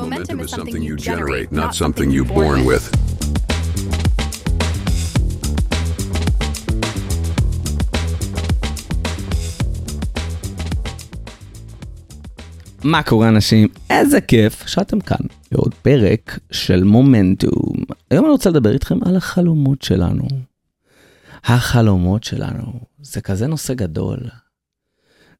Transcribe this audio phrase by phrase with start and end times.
[0.00, 2.84] Momentum is something you generate, not something you're born with.
[12.84, 13.68] מה קורה אנשים?
[13.90, 17.76] איזה כיף שאתם כאן בעוד פרק של מומנטום.
[18.10, 20.24] היום אני רוצה לדבר איתכם על החלומות שלנו.
[21.44, 22.72] החלומות שלנו,
[23.02, 24.18] זה כזה נושא גדול.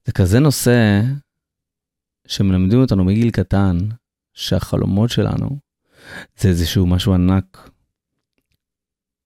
[0.07, 1.03] זה כזה נושא
[2.27, 3.79] שמלמדים אותנו מגיל קטן,
[4.34, 5.58] שהחלומות שלנו
[6.36, 7.70] זה איזשהו משהו ענק,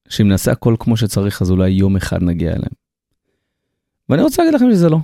[0.09, 2.73] שאם נעשה הכל כמו שצריך, אז אולי יום אחד נגיע אליהם.
[4.09, 4.97] ואני רוצה להגיד לכם שזה לא.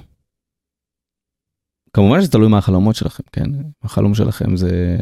[1.94, 3.50] כמובן שזה תלוי מה החלומות שלכם, כן?
[3.84, 4.98] החלום שלכם זה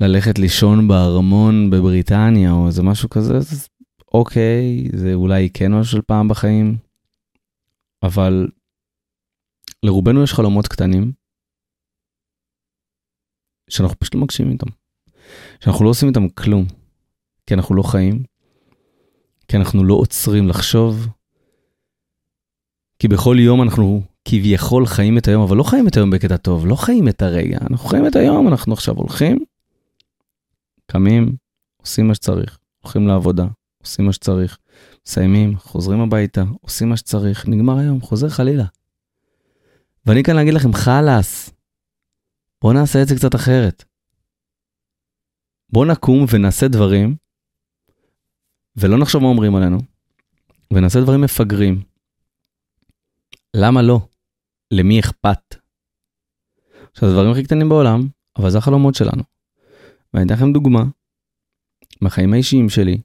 [0.00, 3.68] ללכת לישון בארמון בבריטניה או איזה משהו כזה, אז
[4.14, 6.76] אוקיי, זה אולי כן משהו של פעם בחיים,
[8.02, 8.48] אבל
[9.82, 11.12] לרובנו יש חלומות קטנים,
[13.70, 14.66] שאנחנו פשוט לא מגשימים איתם.
[15.60, 16.64] שאנחנו לא עושים איתם כלום,
[17.46, 18.22] כי אנחנו לא חיים,
[19.48, 21.08] כי אנחנו לא עוצרים לחשוב,
[22.98, 26.66] כי בכל יום אנחנו כביכול חיים את היום, אבל לא חיים את היום בקטע טוב,
[26.66, 29.44] לא חיים את הרגע, אנחנו חיים את היום, אנחנו עכשיו הולכים,
[30.86, 31.36] קמים,
[31.76, 33.46] עושים מה שצריך, הולכים לעבודה,
[33.82, 34.58] עושים מה שצריך,
[35.06, 38.64] מסיימים, חוזרים הביתה, עושים מה שצריך, נגמר היום, חוזר חלילה.
[40.06, 41.50] ואני כאן להגיד לכם, חלאס,
[42.64, 43.84] בואו נעשה את זה קצת אחרת.
[45.72, 47.16] בואו נקום ונעשה דברים,
[48.76, 49.78] ולא נחשוב מה אומרים עלינו,
[50.72, 51.82] ונעשה דברים מפגרים.
[53.56, 54.00] למה לא?
[54.70, 55.54] למי אכפת?
[56.92, 59.22] עכשיו, הדברים הכי קטנים בעולם, אבל זה החלומות שלנו.
[60.14, 60.84] ואני אתן לכם דוגמה
[62.00, 63.00] מהחיים האישיים שלי,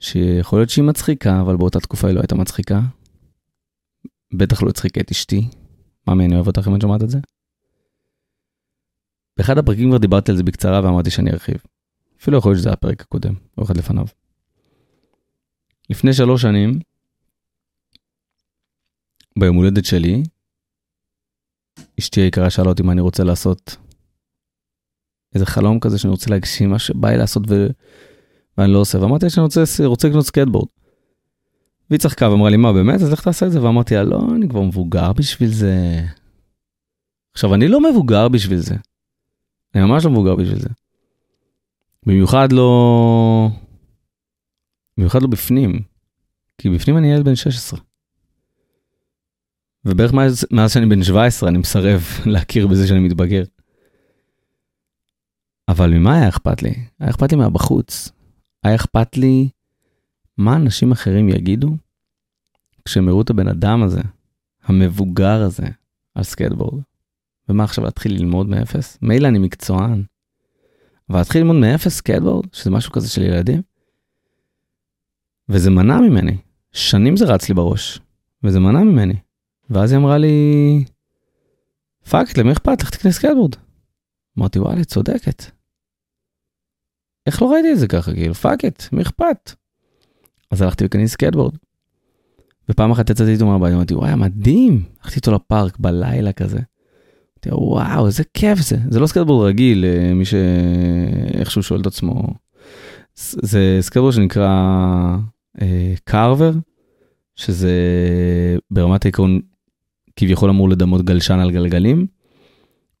[0.00, 2.80] שיכול להיות שהיא מצחיקה, אבל באותה תקופה היא לא הייתה מצחיקה.
[4.34, 5.48] בטח לא הצחיקה את אשתי.
[6.08, 7.18] ממי, אני אוהב אותך אם את שומעת את זה.
[9.36, 11.56] באחד הפרקים כבר דיברתי על זה בקצרה ואמרתי שאני ארחיב.
[12.20, 14.06] אפילו יכול להיות שזה הפרק הקודם, או אחד לפניו.
[15.90, 16.80] לפני שלוש שנים,
[19.38, 20.22] ביום הולדת שלי,
[21.98, 23.76] אשתי היקרה שאלה אותי מה אני רוצה לעשות.
[25.34, 27.66] איזה חלום כזה שאני רוצה להגשים, מה שבא לי לעשות ו...
[28.58, 29.00] ואני לא עושה.
[29.00, 30.68] ואמרתי שאני רוצה, רוצה לקנות סקייטבורד.
[31.90, 33.02] והיא צחקה ואמרה לי, מה באמת?
[33.02, 33.62] אז איך תעשה את זה?
[33.62, 36.04] ואמרתי לה, לא, אני כבר מבוגר בשביל זה.
[37.32, 38.74] עכשיו, אני לא מבוגר בשביל זה.
[39.74, 40.68] אני ממש לא מבוגר בשביל זה.
[42.06, 43.48] במיוחד לא...
[44.96, 45.82] במיוחד לא בפנים.
[46.58, 47.80] כי בפנים אני ילד בן 16.
[49.84, 52.02] ובערך מאז, מאז שאני בן 17 אני מסרב
[52.32, 53.42] להכיר בזה שאני מתבגר.
[55.68, 56.74] אבל ממה היה אכפת לי?
[57.00, 58.08] היה אכפת לי מהבחוץ.
[58.62, 59.48] היה אכפת לי
[60.38, 61.76] מה אנשים אחרים יגידו
[62.84, 64.00] כשהם יראו את הבן אדם הזה,
[64.64, 65.66] המבוגר הזה,
[66.14, 66.82] על סקייטבורד.
[67.48, 68.98] ומה עכשיו להתחיל ללמוד מאפס?
[69.02, 70.02] מילא אני מקצוען,
[71.10, 73.62] אבל להתחיל ללמוד מאפס סקייטבורד, שזה משהו כזה של ילדים?
[75.48, 76.36] וזה מנע ממני.
[76.72, 78.00] שנים זה רץ לי בראש,
[78.42, 79.14] וזה מנע ממני.
[79.70, 80.84] ואז היא אמרה לי,
[82.10, 82.82] fuck, למי אכפת?
[82.82, 83.54] לך תקנה סקייטבורד.
[84.38, 85.42] אמרתי, וואלה, צודקת.
[87.26, 89.54] איך לא ראיתי את זה ככה, כאילו, fuck it, מי אכפת?
[90.50, 91.56] אז הלכתי וקניתי סקייטבורד.
[92.68, 94.82] ופעם אחת יצאתי איתו מהבית, אמרתי, וואי, מדהים.
[95.00, 96.58] הלכתי איתו לפארק בלילה כזה.
[97.52, 98.76] אמרתי, וואו, איזה כיף זה.
[98.90, 102.22] זה לא סקייטבורד רגיל, אה, מי שאיכשהו שואל את עצמו.
[103.16, 105.16] זה סקייטבורד שנקרא
[106.04, 106.60] Carver, uh,
[107.36, 107.72] שזה
[108.70, 109.40] ברמת העיקרון
[110.16, 112.06] כביכול אמור לדמות גלשן על גלגלים.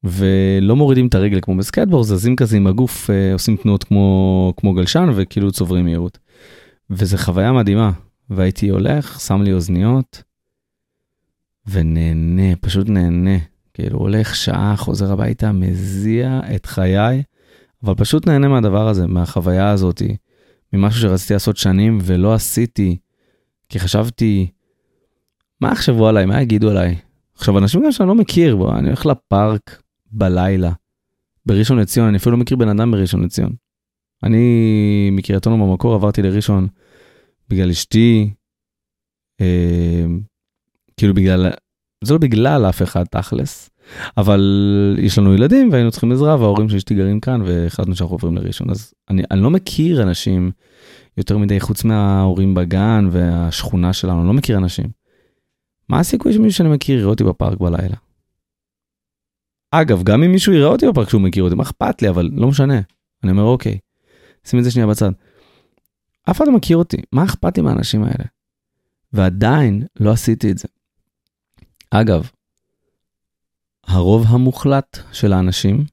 [0.04, 4.74] ולא מורידים את הרגל כמו בסקייטבורד, זזים כזה עם הגוף, אה, עושים תנועות כמו, כמו
[4.74, 6.18] גלשן וכאילו צוברים מהירות.
[6.90, 7.90] וזה חוויה מדהימה,
[8.30, 10.22] והייתי הולך, שם לי אוזניות,
[11.66, 13.38] ונהנה, פשוט נהנה.
[13.74, 17.22] כאילו הולך שעה, חוזר הביתה, מזיע את חיי,
[17.82, 20.16] אבל פשוט נהנה מהדבר הזה, מהחוויה הזאתי,
[20.72, 22.96] ממשהו שרציתי לעשות שנים ולא עשיתי,
[23.68, 24.50] כי חשבתי,
[25.60, 26.96] מה יחשבו עליי, מה יגידו עליי?
[27.34, 30.72] עכשיו, אנשים גם שאני לא מכיר, בוא, אני הולך לפארק בלילה,
[31.46, 33.52] בראשון לציון, אני אפילו לא מכיר בן אדם בראשון לציון.
[34.22, 36.68] אני מקריית אונו במקור עברתי לראשון
[37.48, 38.30] בגלל אשתי,
[39.40, 40.04] אה,
[40.96, 41.50] כאילו בגלל,
[42.04, 43.70] זה לא בגלל אף אחד תכלס,
[44.16, 44.40] אבל
[44.98, 48.70] יש לנו ילדים והיינו צריכים עזרה וההורים של אשתי גרים כאן והחלטנו שאנחנו עוברים לראשון,
[48.70, 50.50] אז אני, אני לא מכיר אנשים
[51.16, 54.86] יותר מדי חוץ מההורים בגן והשכונה שלנו, אני לא מכיר אנשים.
[55.88, 57.96] מה הסיכוי שמישהו שאני מכיר יראה אותי בפארק בלילה?
[59.70, 62.48] אגב, גם אם מישהו יראה אותי בפארק שהוא מכיר אותי, מה אכפת לי, אבל לא
[62.48, 62.80] משנה.
[63.22, 63.78] אני אומר, אוקיי,
[64.44, 65.10] שים את זה שנייה בצד.
[66.30, 68.24] אף אחד לא מכיר אותי, מה אכפת לי מהאנשים האלה?
[69.12, 70.68] ועדיין לא עשיתי את זה.
[72.00, 72.30] אגב,
[73.86, 75.84] הרוב המוחלט של האנשים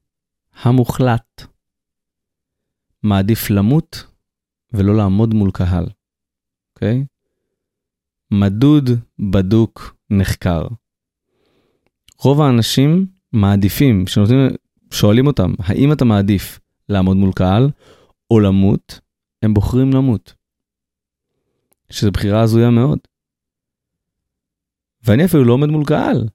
[0.62, 1.44] המוחלט
[3.04, 4.04] מעדיף למות
[4.74, 5.86] ולא לעמוד מול קהל,
[6.76, 7.06] אוקיי?
[8.32, 8.90] מדוד,
[9.32, 10.68] בדוק, נחקר.
[12.20, 14.50] רוב האנשים מעדיפים, שנותנים,
[14.92, 16.60] שואלים אותם, האם אתה מעדיף
[16.90, 17.70] לעמוד מול קהל
[18.32, 19.00] או למות,
[19.42, 20.34] הם בוחרים למות.
[21.90, 23.00] שזו בחירה הזויה מאוד.
[25.04, 26.28] ואני אפילו לא עומד מול קהל.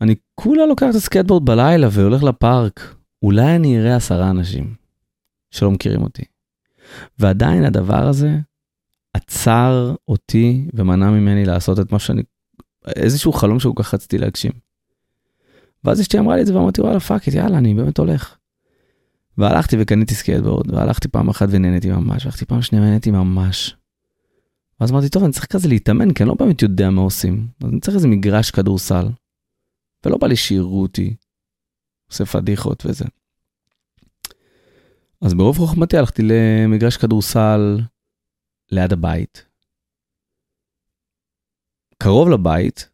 [0.00, 2.94] אני כולה לוקח את הסקטבורד בלילה והולך לפארק.
[3.22, 4.74] אולי אני אראה עשרה אנשים
[5.50, 6.22] שלא מכירים אותי.
[7.18, 8.38] ועדיין הדבר הזה
[9.14, 12.22] עצר אותי ומנע ממני לעשות את מה שאני,
[12.96, 14.52] איזשהו חלום שכל כך רציתי להגשים.
[15.84, 18.36] ואז אשתי אמרה לי את זה ואמרתי וואלה fuck it יאללה אני באמת הולך.
[19.38, 23.76] והלכתי וקניתי סקייטבורד והלכתי פעם אחת ונהניתי ממש והלכתי פעם שנייה ונהניתי ממש.
[24.80, 27.70] ואז אמרתי טוב אני צריך כזה להתאמן כי אני לא באמת יודע מה עושים אז
[27.70, 29.06] אני צריך איזה מגרש כדורסל.
[30.04, 31.16] ולא בא לי שיראו אותי
[32.10, 33.04] עושה פדיחות וזה.
[35.20, 37.80] אז ברוב חוכמתי הלכתי למגרש כדורסל
[38.72, 39.46] ליד הבית.
[42.02, 42.90] קרוב לבית,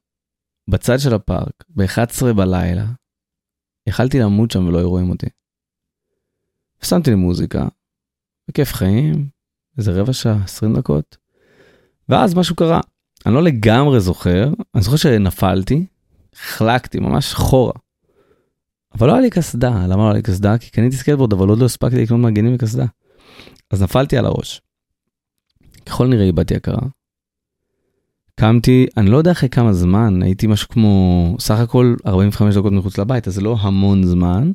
[0.70, 2.86] בצד של הפארק, ב-11 בלילה,
[3.88, 5.26] יכלתי למות שם ולא היו רואים אותי.
[6.82, 7.68] ושמתי לי מוזיקה,
[8.48, 9.28] בכיף חיים,
[9.78, 11.16] איזה רבע שעה, 20 דקות,
[12.08, 12.80] ואז משהו קרה.
[13.26, 15.86] אני לא לגמרי זוכר, אני זוכר שנפלתי,
[16.34, 17.72] החלקתי ממש אחורה.
[18.94, 20.58] אבל לא היה לי קסדה, למה לא היה לי קסדה?
[20.58, 22.86] כי קניתי סקייטבורד אבל עוד לא הספקתי לקנות מגנים וקסדה.
[23.70, 24.60] אז נפלתי על הראש.
[25.86, 26.82] ככל נראה איבדתי הכרה.
[28.40, 32.98] קמתי, אני לא יודע אחרי כמה זמן, הייתי משהו כמו סך הכל 45 דקות מחוץ
[32.98, 34.52] לבית, אז זה לא המון זמן.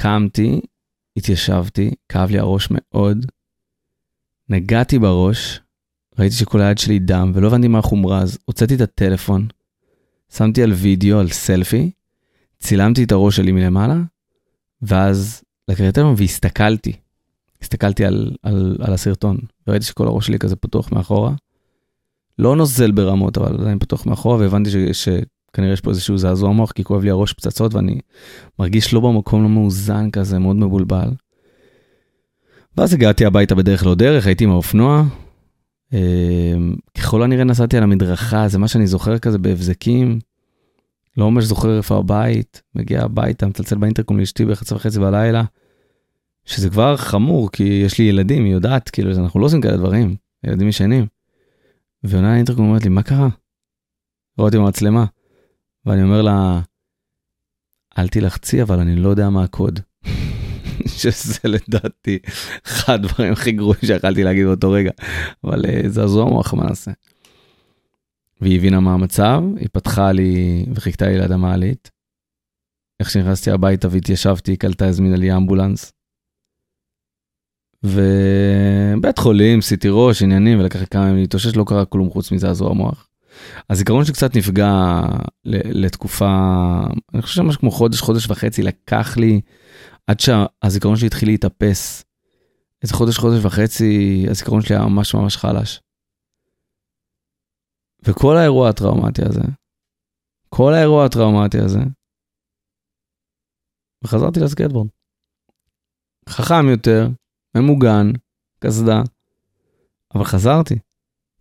[0.00, 0.60] קמתי,
[1.16, 3.26] התיישבתי, כאב לי הראש מאוד,
[4.48, 5.60] נגעתי בראש,
[6.18, 9.46] ראיתי שכל היד שלי דם ולא הבנתי מה החומרה, אז הוצאתי את הטלפון,
[10.32, 11.90] שמתי על וידאו, על סלפי,
[12.60, 13.96] צילמתי את הראש שלי מלמעלה,
[14.82, 16.92] ואז לקחתי את הטלפון והסתכלתי.
[17.62, 21.32] הסתכלתי על, על, על הסרטון, וראיתי שכל הראש שלי כזה פתוח מאחורה.
[22.38, 26.72] לא נוזל ברמות, אבל עדיין פתוח מאחורה, והבנתי ש, שכנראה יש פה איזשהו זעזוע מוח,
[26.72, 28.00] כי כואב לי הראש פצצות, ואני
[28.58, 31.08] מרגיש לא במקום, לא מאוזן כזה, מאוד מבולבל.
[32.78, 35.02] ואז הגעתי הביתה בדרך לא דרך, הייתי עם האופנוע,
[35.92, 40.18] אמ, ככל הנראה נסעתי על המדרכה, זה מה שאני זוכר כזה בהבזקים.
[41.16, 45.44] לא ממש זוכר איפה הבית, מגיע הביתה, מצלצל באינטרקום לאשתי ב-11 וחצי בלילה,
[46.44, 50.16] שזה כבר חמור, כי יש לי ילדים, היא יודעת, כאילו, אנחנו לא עושים כאלה דברים,
[50.44, 51.06] ילדים ישנים.
[52.04, 53.28] ועונה לאינטרקום אומרת לי, מה קרה?
[54.38, 55.04] רואה אותי במצלמה.
[55.86, 56.60] ואני אומר לה,
[57.98, 59.80] אל תלחצי, אבל אני לא יודע מה הקוד.
[60.88, 62.18] שזה לדעתי
[62.66, 64.90] אחד הדברים הכי גרועים שיכלתי להגיד באותו רגע,
[65.44, 66.90] אבל uh, זעזוע מוח מה נעשה.
[68.40, 71.90] והיא הבינה מה המצב, היא פתחה לי וחיכתה לי ליד המעלית.
[73.00, 75.92] איך שנכנסתי הביתה והתיישבתי, היא קלטה, הזמינה לי אמבולנס.
[77.82, 82.72] ובית חולים, סיטי ראש, עניינים, ולקח לי כמה ימים להתאושש, לא קרה כלום חוץ מזעזוע
[82.72, 83.08] מוח.
[83.70, 85.00] הזיכרון שלי קצת נפגע
[85.44, 86.30] לתקופה,
[87.14, 89.40] אני חושב שמשהו כמו חודש, חודש וחצי, לקח לי
[90.08, 92.04] עד שהזיכרון שלי התחיל להתאפס.
[92.82, 95.80] איזה חודש, חודש וחצי, הזיכרון שלי היה ממש ממש חלש.
[98.02, 99.40] וכל האירוע הטראומטי הזה,
[100.48, 101.78] כל האירוע הטראומטי הזה,
[104.04, 104.88] וחזרתי לסקטבורד.
[106.28, 107.08] חכם יותר,
[107.56, 108.06] ממוגן,
[108.60, 109.02] קסדה,
[110.14, 110.78] אבל חזרתי,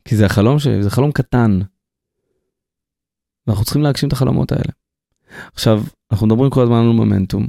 [0.05, 1.59] כי זה החלום שלי, זה חלום קטן.
[3.47, 4.73] ואנחנו צריכים להגשים את החלומות האלה.
[5.53, 5.77] עכשיו,
[6.11, 7.47] אנחנו מדברים כל הזמן על מומנטום,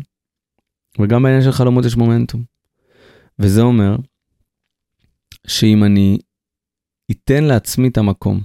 [0.99, 2.45] וגם בעניין של חלומות יש מומנטום.
[3.39, 3.97] וזה אומר
[5.47, 6.19] שאם אני
[7.11, 8.41] אתן לעצמי את המקום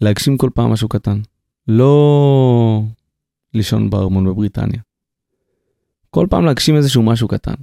[0.00, 1.20] להגשים כל פעם משהו קטן,
[1.68, 2.82] לא
[3.54, 4.80] לישון בארמון בבריטניה.
[6.10, 7.54] כל פעם להגשים איזשהו משהו קטן.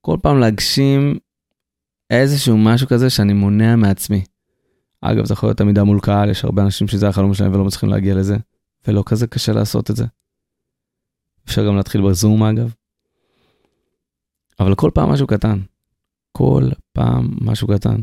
[0.00, 1.18] כל פעם להגשים
[2.10, 4.24] איזשהו משהו כזה שאני מונע מעצמי.
[5.00, 7.88] אגב, זה יכול להיות עמידה מול קהל, יש הרבה אנשים שזה החלום שלהם ולא מצליחים
[7.88, 8.36] להגיע לזה,
[8.88, 10.04] ולא כזה קשה לעשות את זה.
[11.46, 12.74] אפשר גם להתחיל בזום אגב.
[14.60, 15.58] אבל כל פעם משהו קטן.
[16.32, 18.00] כל פעם משהו קטן.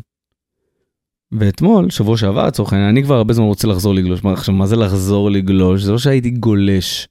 [1.32, 4.24] ואתמול, שבוע שעבר לצורך העניין, אני כבר הרבה זמן רוצה לחזור לגלוש.
[4.24, 5.84] מה, עכשיו, מה זה לחזור לגלוש?
[5.84, 7.08] זה לא שהייתי גולש.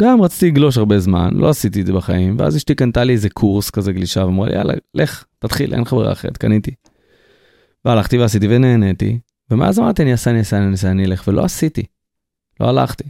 [0.00, 3.30] גם רציתי לגלוש הרבה זמן, לא עשיתי את זה בחיים, ואז אשתי קנתה לי איזה
[3.30, 6.74] קורס כזה גלישה, ואמרה לי, יאללה, לך, תתחיל, אין לך ברירה אחרת, קניתי.
[7.84, 9.18] והלכתי ועשיתי ונהניתי,
[9.50, 11.82] ומאז אמרתי, אני אעשה, אני אעשה, אני אעשה, אני אלך, ולא עשיתי.
[12.60, 13.04] לא הלכתי.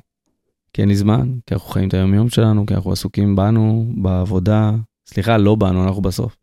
[0.74, 4.70] כי אין לי זמן, כי אנחנו חיים את היום-יום שלנו, כי אנחנו עסוקים בנו, בעבודה.
[5.06, 6.36] סליחה, לא בנו, אנחנו בסוף.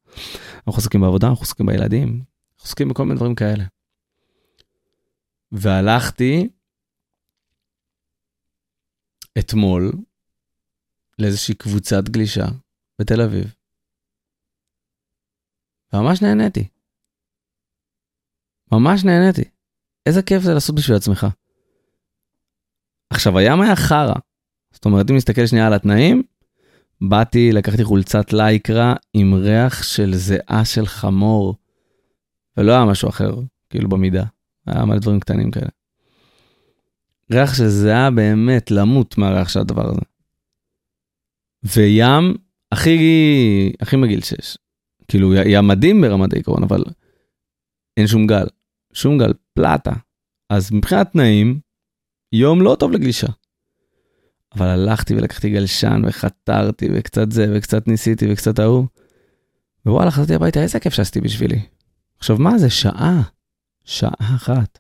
[0.68, 3.64] אנחנו עסוקים בעבודה, אנחנו עסוקים בילדים, אנחנו עסוקים בכל מיני דברים כאלה.
[5.52, 6.50] והלכתי
[9.40, 9.92] אתמול
[11.20, 12.46] לאיזושהי קבוצת גלישה
[13.00, 13.56] בתל אביב.
[15.94, 16.68] ממש נהניתי.
[18.72, 19.44] ממש נהניתי.
[20.06, 21.28] איזה כיף זה לעשות בשביל עצמך.
[23.12, 24.13] עכשיו, הים היה חרא.
[24.72, 26.24] זאת אומרת, אם נסתכל שנייה על התנאים,
[27.01, 31.56] באתי, לקחתי חולצת לייקרה עם ריח של זיעה של חמור,
[32.58, 33.36] ולא היה משהו אחר,
[33.70, 34.24] כאילו במידה.
[34.68, 35.70] היה מלא דברים קטנים כאלה.
[37.32, 40.01] ריח של זיעה באמת, למות מהריח של הדבר הזה.
[41.63, 42.36] וים
[42.72, 44.58] הכי, הכי מגעיל שיש.
[45.08, 46.84] כאילו, ים מדהים ברמת העיקרון, אבל
[47.98, 48.46] אין שום גל.
[48.94, 49.94] שום גל, פלטה.
[50.50, 51.60] אז מבחינת תנאים,
[52.34, 53.28] יום לא טוב לגלישה.
[54.56, 58.86] אבל הלכתי ולקחתי גלשן וחתרתי וקצת זה וקצת ניסיתי וקצת ההוא.
[59.86, 61.60] ווואלה, חזרתי הביתה, איזה כיף שעשיתי בשבילי.
[62.18, 62.70] עכשיו, מה זה?
[62.70, 63.22] שעה.
[63.84, 64.80] שעה אחת.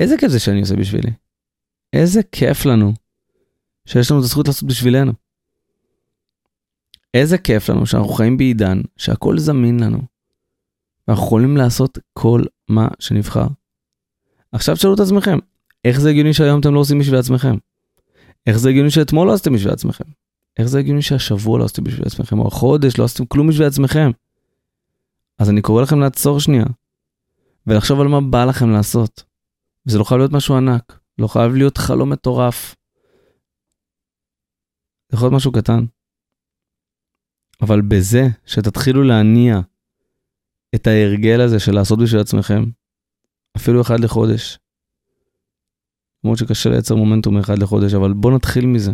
[0.00, 1.10] איזה כיף זה שאני עושה בשבילי.
[1.92, 2.92] איזה כיף לנו
[3.86, 5.12] שיש לנו את הזכות לעשות בשבילנו.
[7.14, 9.98] איזה כיף לנו שאנחנו חיים בעידן שהכל זמין לנו.
[11.08, 13.46] ואנחנו יכולים לעשות כל מה שנבחר.
[14.52, 15.38] עכשיו תשאלו את עצמכם,
[15.84, 17.56] איך זה הגיוני שהיום אתם לא עושים בשביל עצמכם?
[18.46, 20.04] איך זה הגיוני שאתמול לא עשיתם בשביל עצמכם?
[20.58, 24.10] איך זה הגיוני שהשבוע לא עשיתם בשביל עצמכם, או החודש לא עשיתם כלום בשביל עצמכם?
[25.38, 26.64] אז אני קורא לכם לעצור שנייה,
[27.66, 29.24] ולחשוב על מה בא לכם לעשות.
[29.86, 32.74] וזה לא חייב להיות משהו ענק, לא חייב להיות חלום מטורף.
[35.08, 35.84] זה יכול להיות משהו קטן.
[37.60, 39.60] אבל בזה שתתחילו להניע
[40.74, 42.64] את ההרגל הזה של לעשות בשביל עצמכם,
[43.56, 44.58] אפילו אחד לחודש.
[46.24, 48.92] למרות שקשה לייצר מומנטום מאחד לחודש, אבל בוא נתחיל מזה.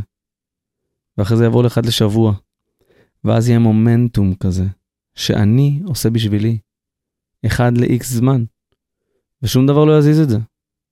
[1.18, 2.34] ואחרי זה יעבור לאחד לשבוע.
[3.25, 4.64] ואז יהיה מומנטום כזה,
[5.14, 6.58] שאני עושה בשבילי.
[7.46, 8.44] אחד ל-X זמן.
[9.42, 10.38] ושום דבר לא יזיז את זה.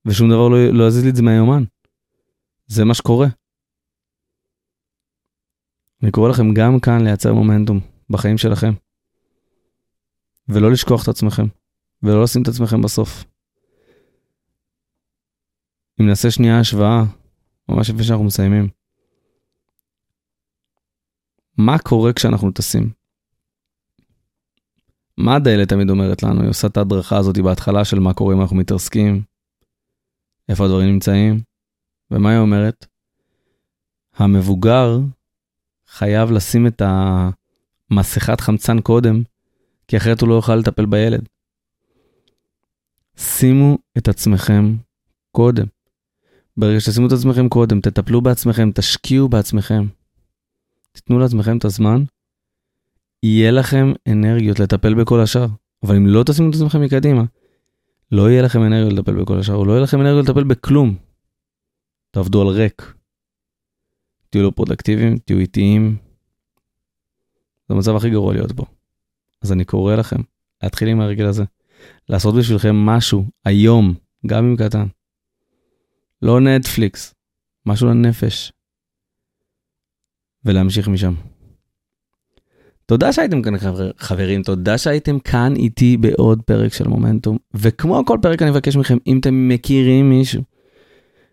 [0.05, 1.63] ושום דבר לא, לא יזיז לי את זה מהיומן.
[2.67, 3.27] זה מה שקורה.
[6.03, 7.79] אני קורא לכם גם כאן לייצר מומנטום
[8.09, 8.73] בחיים שלכם.
[10.49, 11.45] ולא לשכוח את עצמכם,
[12.03, 13.25] ולא לשים את עצמכם בסוף.
[16.01, 17.03] אם נעשה שנייה השוואה,
[17.69, 18.67] ממש לפני שאנחנו מסיימים.
[21.57, 22.89] מה קורה כשאנחנו טסים?
[25.17, 26.41] מה הדיילת תמיד אומרת לנו?
[26.41, 29.21] היא עושה את ההדרכה הזאת בהתחלה של מה קורה אם אנחנו מתרסקים,
[30.49, 31.41] איפה הדברים נמצאים,
[32.11, 32.85] ומה היא אומרת?
[34.15, 34.99] המבוגר
[35.87, 36.81] חייב לשים את
[37.91, 39.21] המסכת חמצן קודם,
[39.87, 41.29] כי אחרת הוא לא יוכל לטפל בילד.
[43.17, 44.75] שימו את עצמכם
[45.31, 45.65] קודם.
[46.59, 49.85] ברגע שתשימו את עצמכם קודם, תטפלו בעצמכם, תשקיעו בעצמכם.
[50.91, 52.03] תיתנו לעצמכם את הזמן,
[53.23, 55.47] יהיה לכם אנרגיות לטפל בכל השאר.
[55.83, 57.23] אבל אם לא תשימו את עצמכם מקדימה,
[58.11, 60.95] לא יהיה לכם אנרגיות לטפל בכל השאר, או לא יהיה לכם אנרגיות לטפל בכלום.
[62.11, 62.93] תעבדו על ריק.
[64.29, 65.97] תהיו לא פרודקטיביים, תהיו איטיים.
[67.69, 68.65] זה המצב הכי גרוע להיות בו.
[69.41, 70.21] אז אני קורא לכם
[70.63, 71.43] להתחיל עם הרגל הזה.
[72.09, 73.93] לעשות בשבילכם משהו היום,
[74.27, 74.85] גם אם קטן.
[76.21, 77.13] לא נטפליקס,
[77.65, 78.51] משהו לנפש.
[80.45, 81.13] ולהמשיך משם.
[82.85, 87.37] תודה שהייתם כאן חבר, חברים, תודה שהייתם כאן איתי בעוד פרק של מומנטום.
[87.53, 90.43] וכמו כל פרק אני מבקש מכם, אם אתם מכירים מישהו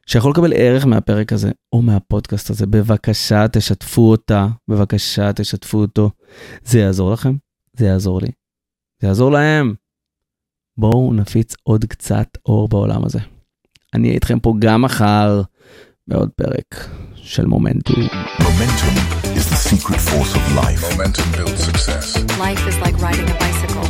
[0.06, 6.10] שיכול לקבל ערך מהפרק הזה או מהפודקאסט הזה, בבקשה תשתפו אותה, בבקשה תשתפו אותו.
[6.64, 7.36] זה יעזור לכם,
[7.76, 8.28] זה יעזור לי,
[9.00, 9.74] זה יעזור להם.
[10.78, 13.35] בואו נפיץ עוד קצת אור בעולם הזה.
[13.96, 15.42] אני אהיה איתכם פה גם מחר
[16.08, 18.02] בעוד פרק של מומנטום.
[18.40, 20.82] Momentum is the secret force of life.
[20.92, 22.06] Momentum builds success.
[22.38, 23.86] Life is like riding a bicycle.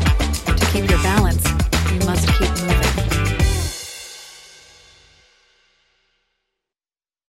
[0.61, 1.45] To keep your balance,
[1.93, 3.26] you must keep moving.